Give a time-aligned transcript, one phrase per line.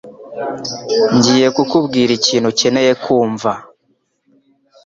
[1.15, 3.51] Ngiye kukubwira ikintu ukeneye kumva.